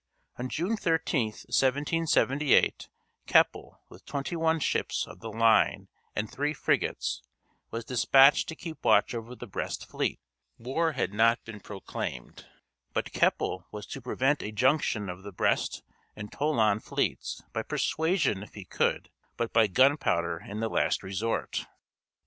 On 0.39 0.49
June 0.49 0.75
13, 0.77 1.27
1778, 1.27 2.89
Keppel, 3.27 3.83
with 3.87 4.03
twenty 4.03 4.35
one 4.35 4.59
ships 4.59 5.05
of 5.05 5.19
the 5.19 5.29
line 5.29 5.89
and 6.15 6.27
three 6.27 6.55
frigates, 6.55 7.21
was 7.69 7.85
despatched 7.85 8.49
to 8.49 8.55
keep 8.55 8.83
watch 8.83 9.13
over 9.13 9.35
the 9.35 9.45
Brest 9.45 9.87
fleet, 9.87 10.19
War 10.57 10.93
had 10.93 11.13
not 11.13 11.45
been 11.45 11.59
proclaimed, 11.59 12.47
but 12.93 13.13
Keppel 13.13 13.67
was 13.71 13.85
to 13.85 14.01
prevent 14.01 14.41
a 14.41 14.51
junction 14.51 15.07
of 15.07 15.21
the 15.21 15.31
Brest 15.31 15.83
and 16.15 16.31
Toulon 16.31 16.79
fleets, 16.79 17.43
by 17.53 17.61
persuasion 17.61 18.41
if 18.41 18.55
he 18.55 18.65
could, 18.65 19.11
but 19.37 19.53
by 19.53 19.67
gunpowder 19.67 20.39
in 20.39 20.61
the 20.61 20.69
last 20.69 21.03
resort. 21.03 21.67